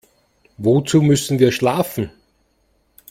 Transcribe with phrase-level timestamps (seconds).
[0.57, 2.09] Wozu müssen wir schlafen?